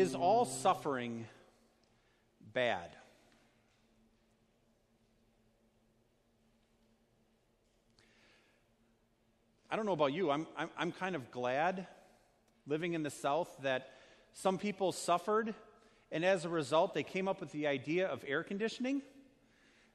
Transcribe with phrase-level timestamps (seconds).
[0.00, 1.26] Is all suffering
[2.54, 2.88] bad?
[9.70, 10.30] I don't know about you.
[10.30, 11.86] I'm, I'm, I'm kind of glad
[12.66, 13.90] living in the South that
[14.32, 15.54] some people suffered,
[16.10, 19.02] and as a result, they came up with the idea of air conditioning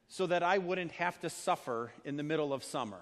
[0.08, 3.02] so that I wouldn't have to suffer in the middle of summer.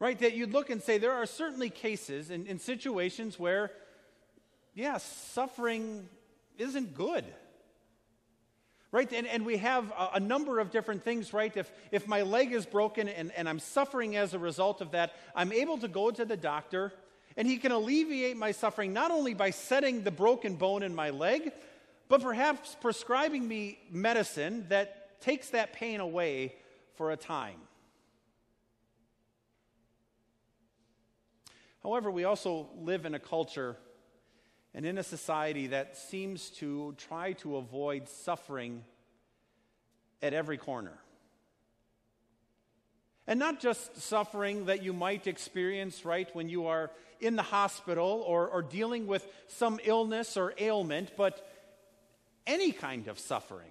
[0.00, 0.18] Right?
[0.18, 3.70] That you'd look and say there are certainly cases and, and situations where,
[4.74, 6.08] yeah, suffering
[6.58, 7.24] isn't good
[8.92, 12.22] right and, and we have a, a, number of different things right if, if my
[12.22, 15.88] leg is broken and, and i'm suffering as a result of that i'm able to
[15.88, 16.92] go to the doctor
[17.36, 21.10] and he can alleviate my suffering not only by setting the broken bone in my
[21.10, 21.52] leg
[22.08, 26.54] but perhaps prescribing me medicine that takes that pain away
[26.96, 27.56] for a time
[31.82, 33.76] however we also live in a culture
[34.74, 38.84] and in a society that seems to try to avoid suffering
[40.22, 40.98] at every corner.
[43.26, 48.24] And not just suffering that you might experience, right, when you are in the hospital
[48.26, 51.46] or, or dealing with some illness or ailment, but
[52.46, 53.70] any kind of suffering.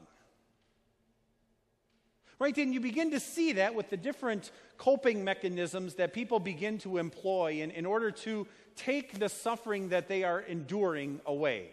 [2.40, 2.58] Right?
[2.58, 6.98] And you begin to see that with the different coping mechanisms that people begin to
[6.98, 11.72] employ in, in order to take the suffering that they are enduring away.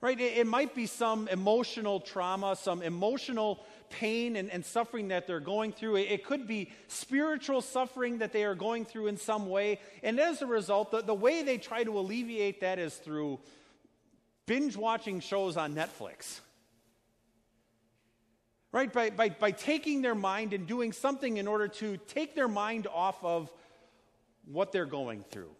[0.00, 0.18] Right?
[0.18, 5.38] It, it might be some emotional trauma, some emotional pain and, and suffering that they're
[5.38, 5.96] going through.
[5.96, 9.78] It, it, could be spiritual suffering that they are going through in some way.
[10.02, 13.38] And as a result, the, the way they try to alleviate that is through
[14.46, 16.40] binge watching shows on Netflix
[18.72, 18.92] right?
[18.92, 22.86] By, by, by taking their mind and doing something in order to take their mind
[22.92, 23.52] off of
[24.50, 25.50] what they're going through.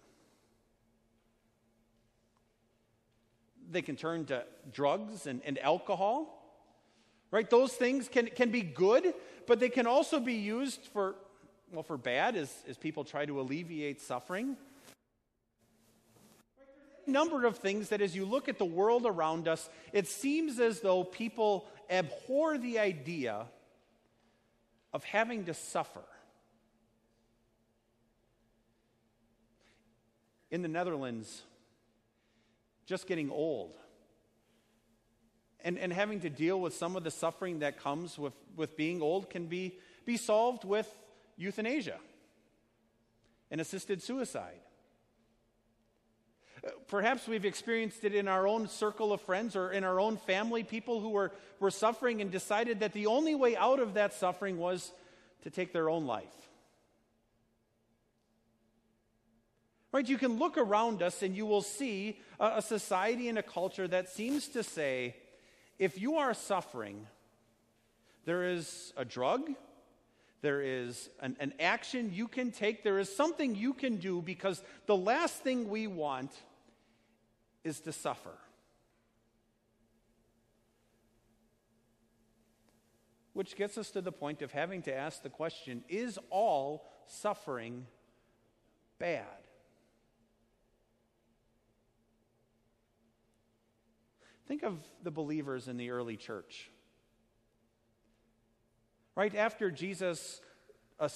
[3.71, 6.43] They can turn to drugs and, and alcohol,
[7.31, 7.49] right?
[7.49, 9.15] Those things can, can be good,
[9.47, 11.15] but they can also be used for,
[11.73, 14.57] well, for bad as, as people try to alleviate suffering.
[17.07, 20.81] Number of things that as you look at the world around us, it seems as
[20.81, 23.47] though people abhor the idea
[24.93, 26.05] of having to suffer.
[30.51, 31.43] In the Netherlands,
[32.87, 33.77] just getting old
[35.63, 39.03] and, and having to deal with some of the suffering that comes with, with being
[39.03, 40.89] old can be, be solved with
[41.37, 41.99] euthanasia
[43.51, 44.61] and assisted suicide.
[46.89, 50.63] Perhaps we've experienced it in our own circle of friends or in our own family,
[50.63, 54.59] people who were, were suffering and decided that the only way out of that suffering
[54.59, 54.93] was
[55.43, 56.27] to take their own life.
[59.93, 60.09] Right?
[60.09, 63.89] You can look around us and you will see a, a society and a culture
[63.89, 65.17] that seems to say
[65.79, 67.07] if you are suffering,
[68.27, 69.51] there is a drug,
[70.43, 74.63] there is an, an, action you can take, there is something you can do because
[74.87, 76.31] the last thing we want
[77.65, 78.37] is to suffer.
[83.33, 87.87] Which gets us to the point of having to ask the question is all suffering
[88.99, 89.25] bad?
[94.47, 96.71] Think of the believers in the early church.
[99.15, 100.41] Right after Jesus
[100.99, 101.09] uh,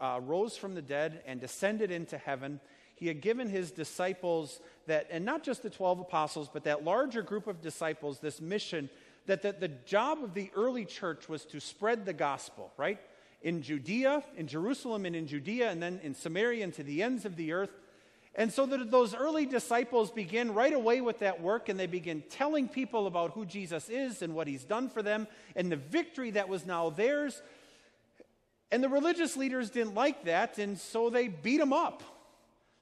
[0.00, 2.60] uh, rose from the dead and descended into heaven,
[2.96, 7.22] he had given his disciples that, and not just the 12 apostles, but that larger
[7.22, 8.90] group of disciples, this mission
[9.26, 12.98] that the, the job of the early church was to spread the gospel, right?
[13.42, 17.24] In Judea, in Jerusalem, and in Judea, and then in Samaria and to the ends
[17.24, 17.70] of the earth.
[18.34, 22.22] And so that those early disciples begin right away with that work and they begin
[22.28, 26.30] telling people about who Jesus is and what he's done for them and the victory
[26.32, 27.40] that was now theirs.
[28.70, 32.02] And the religious leaders didn't like that, and so they beat him up.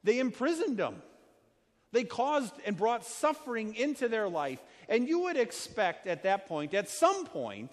[0.05, 1.03] They imprisoned them.
[1.91, 4.61] They caused and brought suffering into their life.
[4.89, 7.73] And you would expect at that point, at some point,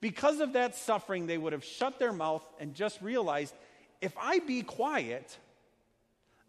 [0.00, 3.54] because of that suffering, they would have shut their mouth and just realized
[4.00, 5.36] if I be quiet,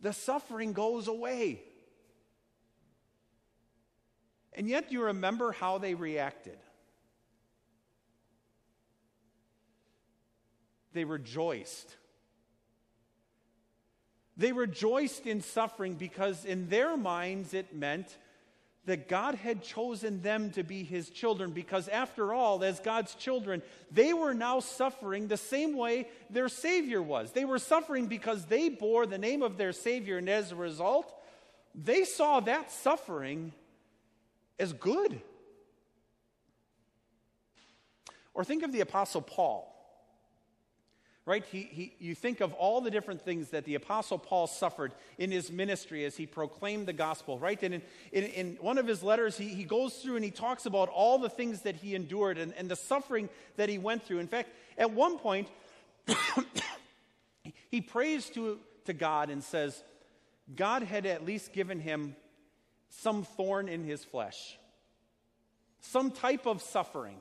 [0.01, 1.61] the suffering goes away.
[4.53, 6.57] And yet, you remember how they reacted.
[10.93, 11.95] They rejoiced
[14.41, 18.17] they rejoiced in suffering because, in their minds, it meant
[18.85, 23.61] that God had chosen them to be his children because, after all, as God's children,
[23.91, 27.31] they were now suffering the same way their Savior was.
[27.31, 31.13] They were suffering because they bore the name of their Savior, and as a result,
[31.75, 33.53] they saw that suffering
[34.59, 35.21] as good.
[38.33, 39.70] Or think of the Apostle Paul
[41.25, 41.45] right?
[41.51, 45.31] He, he, you think of all the different things that the Apostle Paul suffered in
[45.31, 47.61] his ministry as he proclaimed the gospel, right?
[47.61, 47.81] And in,
[48.11, 51.19] in, in one of his letters, he, he goes through and he talks about all
[51.19, 54.19] the things that he endured and, and the suffering that he went through.
[54.19, 55.47] In fact, at one point,
[57.69, 59.83] he prays to, to God and says,
[60.55, 62.15] God had at least given him
[62.89, 64.57] some thorn in his flesh,
[65.81, 67.17] some type of suffering.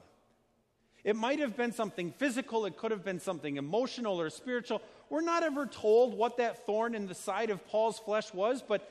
[1.02, 4.82] It might have been something physical, it could have been something emotional or spiritual.
[5.08, 8.88] We're not ever told what that thorn in the side of Paul's flesh was, but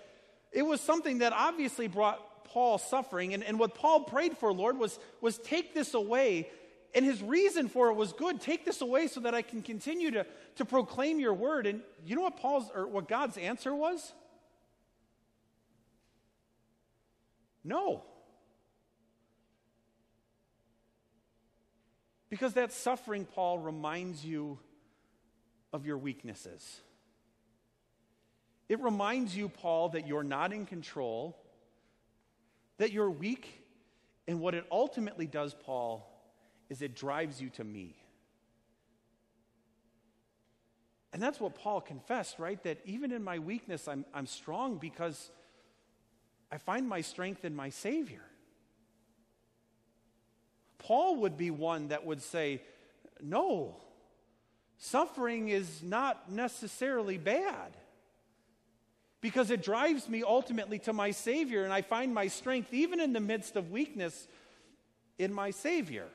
[0.51, 3.33] it was something that obviously brought Paul suffering.
[3.33, 6.50] And, and what Paul prayed for, Lord, was, was take this away.
[6.95, 8.41] And his reason for it was good.
[8.41, 11.67] Take this away so that I can continue to, to proclaim your word.
[11.67, 14.12] And you know what Paul's or what God's answer was?
[17.63, 18.03] No.
[22.29, 24.59] Because that suffering, Paul, reminds you
[25.73, 26.81] of your weaknesses.
[28.67, 31.37] It reminds you, Paul, that you're not in control,
[32.77, 33.63] that you're weak,
[34.27, 36.05] and what it ultimately does, Paul,
[36.69, 37.95] is it drives you to me.
[41.11, 42.61] And that's what Paul confessed, right?
[42.61, 45.31] That even in my weakness, I'm, I'm strong because
[46.51, 48.21] I find my strength in my Savior.
[50.79, 52.61] Paul would be one that would say,
[53.21, 53.75] no,
[54.77, 57.77] suffering is not necessarily bad
[59.21, 63.13] because it drives me ultimately to my Savior, and I find my strength, even in
[63.13, 64.27] the midst of weakness,
[65.17, 66.07] in my Savior.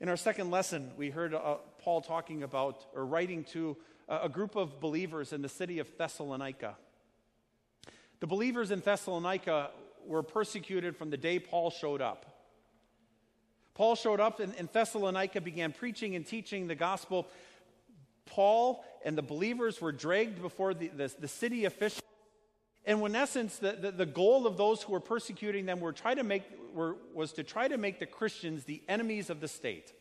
[0.00, 3.76] In our second lesson, we heard uh, Paul talking about or writing to
[4.08, 6.76] a group of believers in the city of Thessalonica.
[8.20, 9.70] The believers in Thessalonica
[10.08, 12.26] were persecuted from the day Paul showed up.
[13.74, 17.28] Paul showed up in, in Thessalonica, began preaching and teaching the gospel.
[18.26, 22.02] Paul and the believers were dragged before the, the, the city officials.
[22.84, 26.14] And in essence, the, the, the, goal of those who were persecuting them were try
[26.14, 26.42] to make,
[26.74, 29.92] were, was to try to make the Christians the enemies of the state.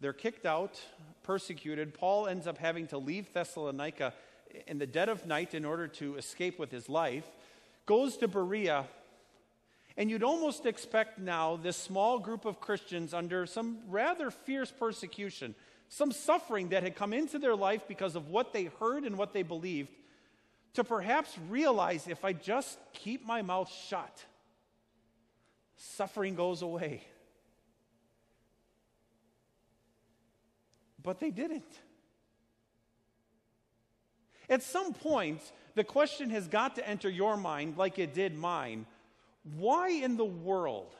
[0.00, 0.80] They're kicked out,
[1.22, 1.94] persecuted.
[1.94, 4.14] Paul ends up having to leave Thessalonica
[4.66, 7.26] in the dead of night in order to escape with his life,
[7.86, 8.86] goes to Berea.
[9.96, 15.54] And you'd almost expect now this small group of Christians under some rather fierce persecution,
[15.88, 19.32] some suffering that had come into their life because of what they heard and what
[19.32, 19.90] they believed,
[20.74, 24.24] to perhaps realize if I just keep my mouth shut,
[25.76, 27.04] suffering goes away.
[31.02, 31.78] But they didn't.
[34.48, 35.40] At some point,
[35.74, 38.86] the question has got to enter your mind, like it did mine
[39.56, 40.94] why in the world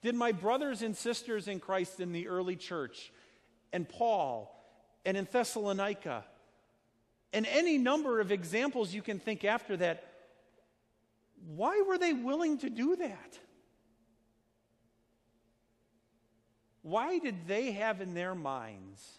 [0.00, 3.12] did my brothers and sisters in Christ in the early church,
[3.72, 4.52] and Paul,
[5.04, 6.24] and in Thessalonica,
[7.32, 10.04] and any number of examples you can think after that,
[11.46, 13.38] why were they willing to do that?
[16.82, 19.18] Why did they have in their minds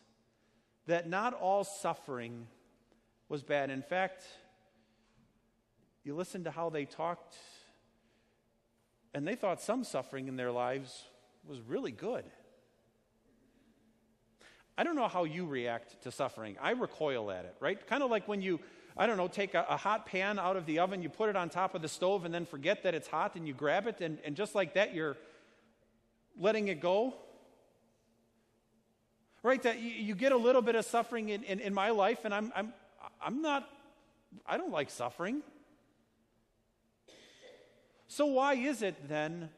[0.86, 2.48] that not all suffering
[3.30, 3.70] was bad.
[3.70, 4.24] In fact,
[6.04, 7.36] you listen to how they talked,
[9.14, 11.04] and they thought some suffering in their lives
[11.48, 12.26] was really good.
[14.78, 16.58] I don't know how you react to suffering.
[16.62, 17.86] I recoil at it, right?
[17.86, 18.60] Kind of like when you,
[18.98, 21.36] I don't know, take a, a, hot pan out of the oven, you put it
[21.36, 24.02] on top of the stove, and then forget that it's hot, and you grab it,
[24.02, 25.16] and, and just like that, you're
[26.40, 27.14] letting it go.
[29.44, 29.62] Right?
[29.62, 32.34] That you, you get a little bit of suffering in, in, in my life, and
[32.34, 32.74] I'm, I'm,
[33.24, 33.70] I'm not,
[34.46, 35.42] I don't like suffering.
[38.08, 39.50] So, why is it then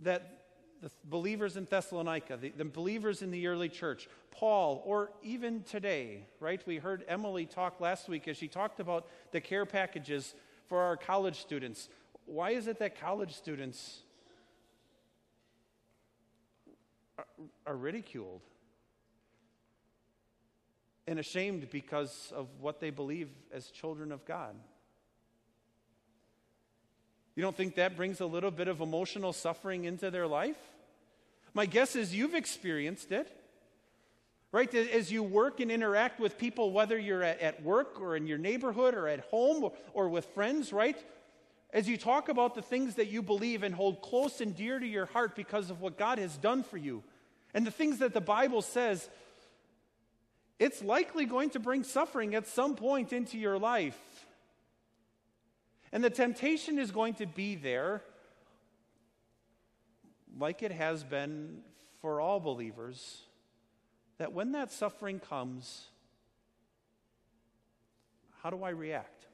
[0.00, 0.36] that
[0.82, 6.26] the believers in Thessalonica, the, the, believers in the early church, Paul, or even today,
[6.38, 6.60] right?
[6.66, 10.34] We heard Emily talk last week as she talked about the care packages
[10.66, 11.88] for our college students.
[12.26, 14.00] Why is it that college students
[17.16, 17.26] are,
[17.66, 18.42] are ridiculed?
[21.06, 24.54] And ashamed because of what they believe as children of God.
[27.34, 30.56] You don't think that brings a little bit of emotional suffering into their life?
[31.52, 33.30] My guess is you've experienced it.
[34.52, 34.72] Right?
[34.74, 38.94] As you work and interact with people, whether you're at, work or in your neighborhood
[38.94, 40.96] or at home or with friends, right?
[41.74, 44.86] As you talk about the things that you believe and hold close and dear to
[44.86, 47.02] your heart because of what God has done for you,
[47.52, 49.10] and the things that the Bible says,
[50.58, 53.98] it's likely going to bring suffering at some point into your life.
[55.92, 58.02] And the temptation is going to be there,
[60.38, 61.60] like it has been
[62.00, 63.22] for all believers,
[64.18, 65.86] that when that suffering comes,
[68.42, 69.26] how do I react?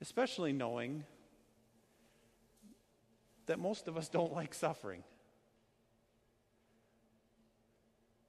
[0.00, 1.04] Especially knowing
[3.46, 5.02] that most of us don't like suffering.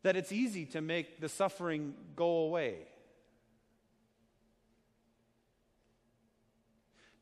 [0.03, 2.75] That it's easy to make the suffering go away.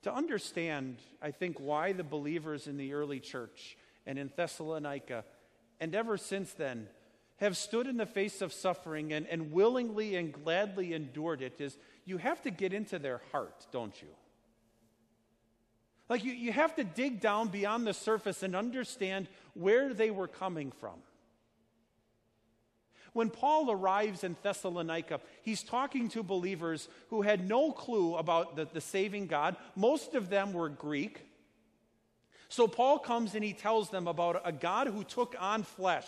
[0.04, 5.24] To understand, I think, why the believers in the early church and in Thessalonica,
[5.80, 6.88] and ever since then,
[7.38, 11.78] have stood in the face of suffering and, and willingly and gladly endured it is
[12.06, 14.08] you have to get into their heart, don't you?
[16.08, 20.28] Like you, you have to dig down beyond the surface and understand where they were
[20.28, 21.00] coming from.
[23.13, 28.65] When Paul arrives in Thessalonica, he's talking to believers who had no clue about the,
[28.65, 29.58] the, saving God.
[29.75, 31.22] Most of them were Greek.
[32.48, 36.08] So Paul comes and he tells them about a God who took on flesh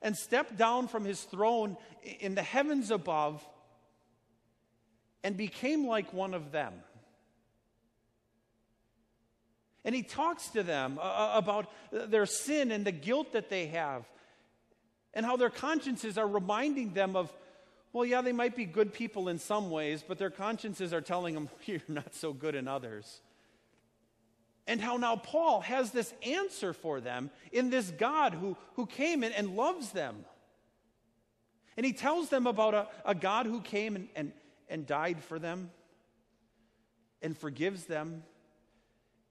[0.00, 1.76] and stepped down from his throne
[2.20, 3.46] in the heavens above
[5.22, 6.72] and became like one of them.
[9.84, 13.66] And he talks to them uh, uh about their sin and the guilt that they
[13.68, 14.06] have
[15.14, 17.32] and how their consciences are reminding them of,
[17.92, 21.34] well, yeah, they might be good people in some ways, but their consciences are telling
[21.34, 23.20] them, you're not so good in others.
[24.66, 29.24] And how now Paul has this answer for them in this God who, who came
[29.24, 30.24] and, and loves them.
[31.76, 34.32] And he tells them about a, a God who came and, and,
[34.68, 35.70] and died for them
[37.22, 38.22] and forgives them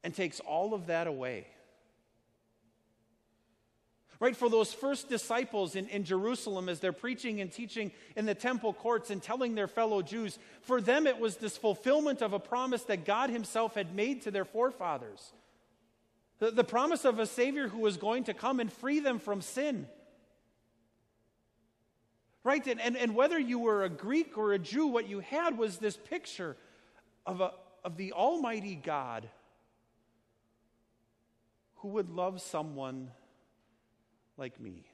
[0.04, 1.48] and takes all of that away.
[4.20, 8.36] Right, for those first disciples in, in Jerusalem as they're preaching and teaching in the
[8.36, 12.40] temple courts and telling their fellow Jews, for them it was this fulfillment of a
[12.40, 15.32] promise that God Himself had made to their forefathers.
[16.40, 19.40] The, the promise of a Savior who was going to come and free them from
[19.40, 19.88] sin.
[22.44, 22.66] Right?
[22.68, 25.78] And, and, and whether you were a Greek or a Jew, what you had was
[25.78, 26.58] this picture
[27.26, 27.54] of, a,
[27.86, 29.30] of the Almighty God
[31.76, 33.12] who would love someone
[34.40, 34.86] like me.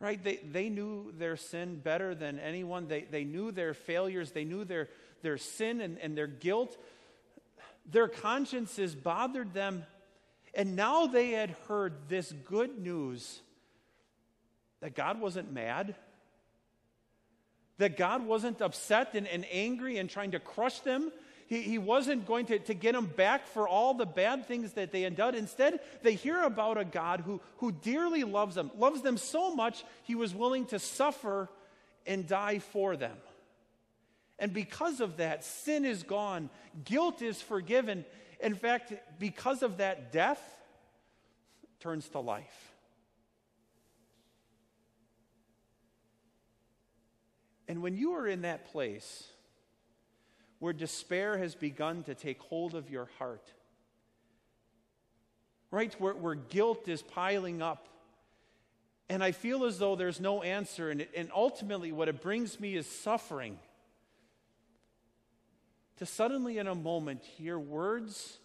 [0.00, 0.22] Right?
[0.22, 2.86] They, they knew their sin better than anyone.
[2.86, 4.30] They, they knew their failures.
[4.32, 4.88] They knew their,
[5.22, 6.76] their sin and, and their guilt.
[7.90, 9.84] Their consciences bothered them.
[10.54, 13.40] And now they had heard this good news
[14.80, 15.96] that God wasn't mad,
[17.78, 21.10] that God wasn't upset and, and angry and trying to crush them,
[21.48, 24.92] he, he wasn't going to, to get them back for all the bad things that
[24.92, 25.34] they had done.
[25.34, 29.82] Instead, they hear about a God who, who dearly loves them, loves them so much,
[30.04, 31.48] he was willing to suffer
[32.06, 33.16] and die for them.
[34.38, 36.50] And because of that, sin is gone,
[36.84, 38.04] guilt is forgiven.
[38.40, 40.40] In fact, because of that, death
[41.80, 42.74] turns to life.
[47.66, 49.26] And when you are in that place,
[50.58, 53.52] where despair has begun to take hold of your heart.
[55.70, 55.94] Right?
[56.00, 57.88] Where, where guilt is piling up.
[59.08, 60.90] And I feel as though there's no answer.
[60.90, 63.58] And, and ultimately, what it brings me is suffering.
[65.98, 68.38] To suddenly, in a moment, hear words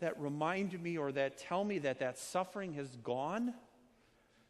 [0.00, 3.54] that remind me or that tell me that that suffering has gone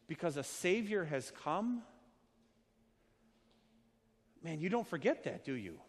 [0.07, 1.81] because a Savior has come.
[4.43, 5.79] Man, you don't forget that, do you?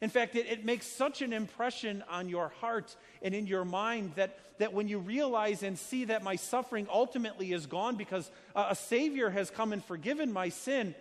[0.00, 4.12] In fact, it, it, makes such an impression on your heart and in your mind
[4.16, 8.74] that, that when you realize and see that my suffering ultimately is gone because a,
[8.74, 10.94] Savior has come and forgiven my sin,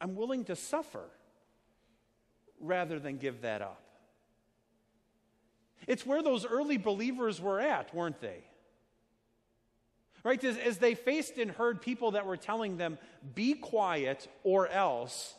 [0.00, 1.02] I'm willing to suffer
[2.60, 3.82] rather than give that up.
[5.88, 8.44] It's where those early believers were at, weren't they?
[10.22, 10.42] Right?
[10.44, 12.98] As, as they faced and heard people that were telling them,
[13.34, 15.34] be quiet or else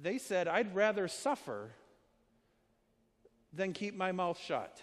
[0.00, 1.70] they said, I'd rather suffer
[3.52, 4.80] than keep my mouth shut.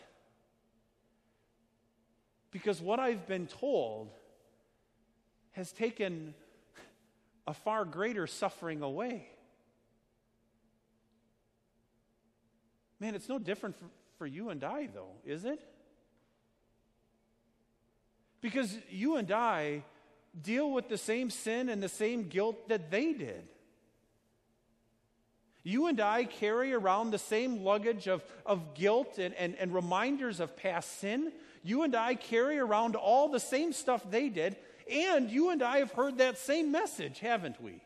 [2.51, 4.11] Because what I've been told
[5.51, 6.33] has taken
[7.47, 9.27] a far greater suffering away.
[12.99, 13.85] Man, it's no different for,
[14.17, 15.61] for you and I, though, is it?
[18.41, 19.83] Because you and I
[20.39, 23.47] deal with the same sin and the same guilt that they did.
[25.67, 30.39] You and I carry around the same luggage of, of guilt and, and, and reminders
[30.39, 31.31] of past sin.
[31.63, 34.57] You and I carry around all the same stuff they did.
[34.89, 37.81] And you and I have heard that same message, haven't we?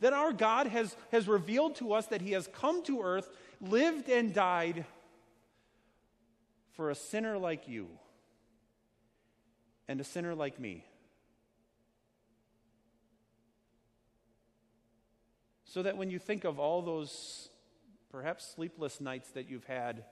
[0.00, 4.08] That our God has, has revealed to us that He has come to earth, lived
[4.08, 4.84] and died
[6.72, 7.86] for a sinner like you
[9.86, 10.84] and a sinner like me.
[15.70, 17.48] So that when you think of all those
[18.10, 20.02] perhaps sleepless nights that you've had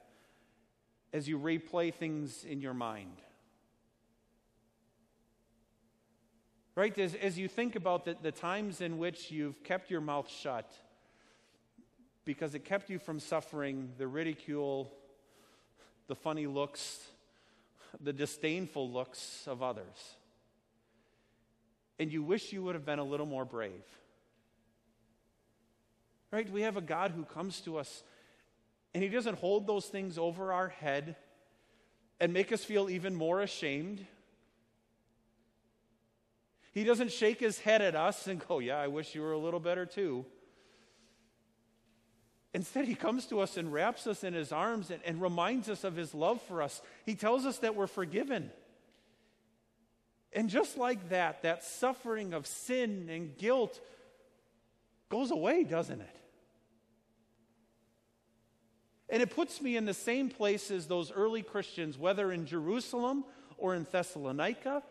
[1.13, 3.17] as you replay things in your mind,
[6.77, 6.97] right?
[6.97, 10.73] As, as you think about the, the times in which you've kept your mouth shut
[12.25, 14.93] because it kept you from suffering the ridicule,
[16.07, 17.01] the funny looks,
[18.01, 20.15] the disdainful looks of others.
[21.99, 23.83] And you wish you would have been a little more brave.
[26.31, 26.51] Right?
[26.51, 28.03] We have a God who comes to us
[28.95, 31.17] and he doesn't hold those things over our head
[32.21, 34.05] and make us feel even more ashamed.
[36.73, 39.39] He doesn't shake his head at us and go, Yeah, I wish you were a
[39.39, 40.25] little better too.
[42.55, 45.85] Instead, he comes to us and wraps us in his arms and, and reminds us
[45.85, 46.81] of his love for us.
[47.05, 48.51] He tells us that we're forgiven.
[50.33, 53.81] And just like that, that suffering of sin and guilt
[55.09, 56.17] goes away, doesn't it?
[59.11, 63.25] And it puts me in the same place as those early Christians, whether in Jerusalem
[63.57, 64.83] or in Thessalonica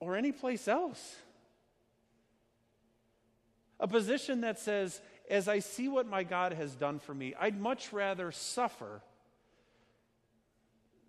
[0.00, 1.16] or any place else.
[3.80, 5.00] A position that says,
[5.30, 9.00] as I see what my God has done for me, I'd much rather suffer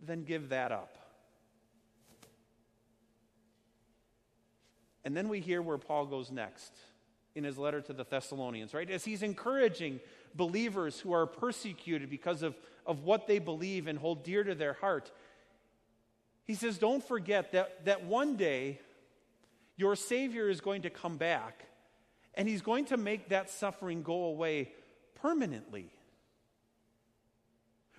[0.01, 0.97] than give that up.
[5.03, 6.71] And then we hear where Paul goes next
[7.35, 8.89] in his letter to the Thessalonians, right?
[8.89, 9.99] As he's encouraging
[10.33, 14.73] believers who are persecuted because of, of what they believe and hold dear to their
[14.73, 15.11] heart,
[16.45, 18.79] he says, Don't forget that, that one day
[19.75, 21.65] your Savior is going to come back
[22.33, 24.71] and he's going to make that suffering go away
[25.15, 25.89] permanently.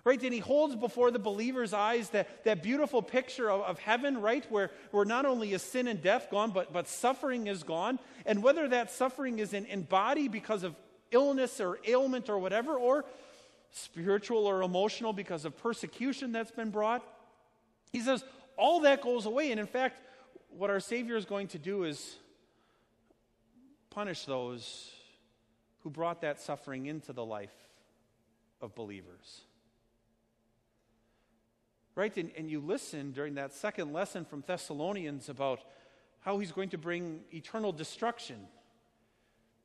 [0.07, 0.23] Right?
[0.23, 4.49] And he holds before the believer's eyes that, that beautiful picture of, of heaven, right?
[4.53, 7.99] Where, where not only is sin and death gone, but, but suffering is gone.
[8.25, 10.77] And whether that suffering is in, in body because of
[11.11, 13.05] illness or ailment or whatever, or
[13.73, 17.05] spiritual or emotional because of persecution that's been brought,
[17.93, 18.23] he says
[18.57, 19.51] all that goes away.
[19.51, 20.01] And in fact,
[20.51, 22.15] what our Savior is going to do is
[23.91, 24.89] punish those
[25.81, 27.51] who brought that suffering into the life
[28.61, 29.46] of believers.
[31.97, 32.17] Right?
[32.17, 35.61] And, and you listen during that second lesson from Thessalonians about
[36.21, 38.37] how he's going to bring eternal destruction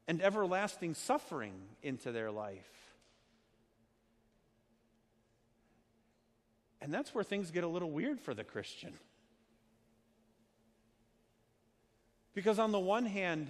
[0.07, 2.69] and everlasting suffering into their life.
[6.81, 8.93] And that's where things get a little weird for the Christian.
[12.33, 13.49] Because, on the one hand,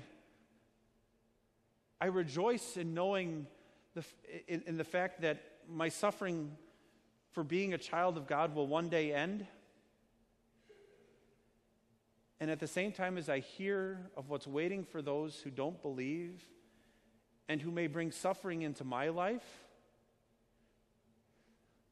[2.02, 3.46] I rejoice in knowing
[3.94, 4.04] the,
[4.48, 5.39] in, in the fact that
[5.70, 6.58] my suffering
[7.32, 9.46] for being a child of God will one day end.
[12.39, 15.82] And at the same time, as I hear of what's waiting for those who don't
[15.82, 16.44] believe
[17.48, 19.46] and who may bring suffering into my life,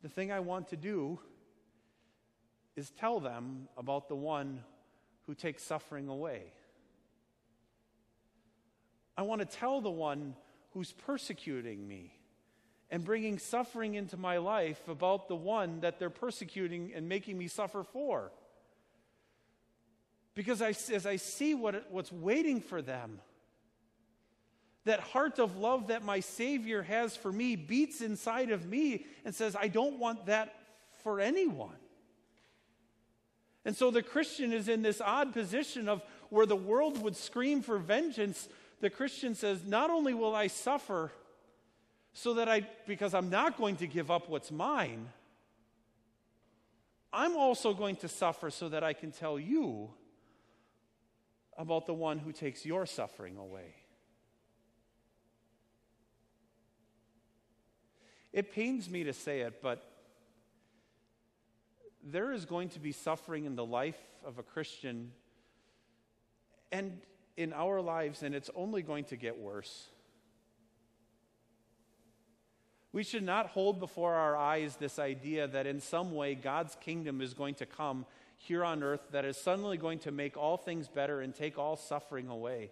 [0.02, 1.20] the thing I want to do
[2.76, 4.62] is tell them about the one
[5.28, 6.54] who takes suffering away.
[9.18, 10.34] I want to tell the one
[10.72, 12.19] who's persecuting me
[12.92, 17.48] and bringing suffering into my life about the one that they're persecuting and making me
[17.48, 18.32] suffer for.
[20.34, 23.20] Because I, as I see what, what's waiting for them,
[24.86, 29.36] that heart of love that my Savior has for me beats inside of me and
[29.36, 30.56] says, I don't want that
[31.04, 31.76] for anyone.
[33.66, 37.62] And so the Christian is in this odd position of where the world would scream
[37.62, 38.48] for vengeance,
[38.82, 41.12] the Christian says, Not only will I suffer
[42.14, 45.08] so that I, because I'm not going to give up what's mine,
[47.12, 49.90] I'm also going to suffer so that I can tell you
[51.58, 53.76] about the one who takes your suffering away.
[58.32, 59.84] It pains me to say it, but
[62.04, 65.12] there is going to be suffering in the life of a Christian.
[66.72, 67.00] And
[67.36, 69.88] in our lives, and it's only going to get worse.
[72.92, 77.22] We should not hold before our eyes this idea that in some way God's kingdom
[77.22, 78.06] is going to come
[78.38, 81.76] here on earth that is suddenly going to make all things better and take all
[81.76, 82.72] suffering away.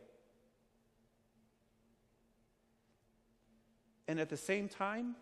[4.07, 5.15] And at the same time,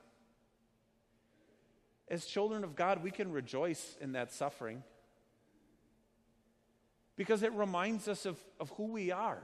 [2.07, 4.83] as children of God, we can rejoice in that suffering
[7.15, 9.41] because it reminds us of, of who we are.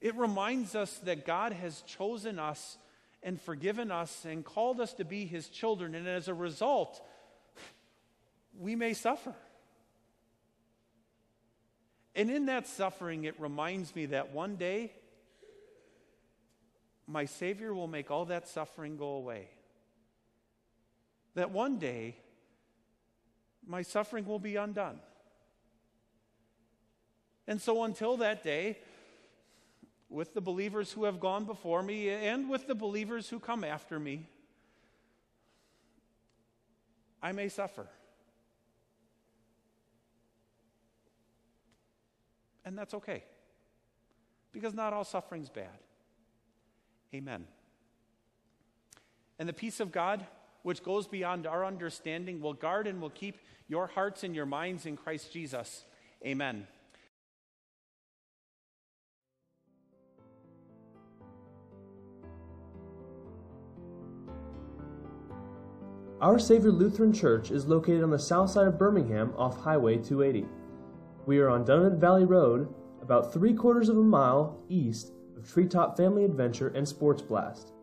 [0.00, 2.76] It reminds us that God has chosen us
[3.24, 7.02] and forgiven us and called us to be his children, and as a result,
[8.56, 9.34] we may suffer.
[12.14, 14.92] And in that suffering, it reminds me that one day,
[17.06, 19.48] my Savior will make all that suffering go away.
[21.34, 22.16] That one day,
[23.66, 25.00] my suffering will be undone.
[27.46, 28.78] And so until that day,
[30.14, 33.98] with the believers who have gone before me and with the believers who come after
[33.98, 34.28] me,
[37.20, 37.86] I may suffer.
[42.64, 43.24] And that's okay.
[44.52, 45.66] Because not all suffering's bad.
[47.12, 47.44] Amen.
[49.40, 50.24] And the peace of God,
[50.62, 54.86] which goes beyond our understanding, will guard and will keep your hearts and your minds
[54.86, 55.84] in Christ Jesus.
[56.24, 56.68] Amen.
[66.24, 70.48] Our Savior Lutheran Church is located on the south side of Birmingham off Highway 280.
[71.26, 75.98] We are on Dunnavant Valley Road, about three quarters of a mile east of Treetop
[75.98, 77.74] Family Adventure and Sports Blast.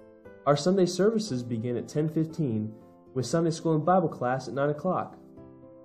[0.47, 2.73] Our Sunday services begin at 10:15
[3.13, 5.19] with Sunday school and Bible class at 9 o'clock.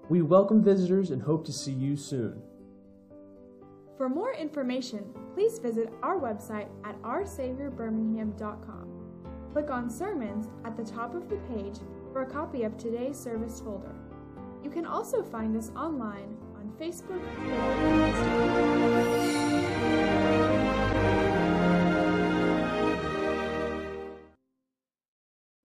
[0.09, 2.41] We welcome visitors and hope to see you soon.
[3.99, 8.93] For more information, please visit our website at oursaviorbirmingham.com.
[9.53, 11.81] Click on Sermons at the top of the page
[12.13, 13.95] for a copy of today's service folder.
[14.63, 17.23] You can also find us online on Facebook,